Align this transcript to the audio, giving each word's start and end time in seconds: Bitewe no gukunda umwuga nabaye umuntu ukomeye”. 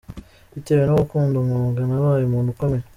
Bitewe 0.53 0.83
no 0.85 0.93
gukunda 1.01 1.35
umwuga 1.37 1.81
nabaye 1.89 2.23
umuntu 2.25 2.49
ukomeye”. 2.53 2.85